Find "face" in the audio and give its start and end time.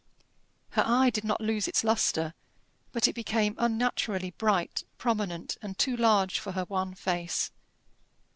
6.95-7.51